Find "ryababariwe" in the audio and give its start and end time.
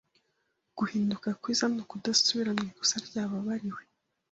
3.07-3.81